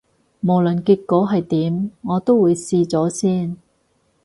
[0.41, 3.57] 無論結果係點，我都會試咗先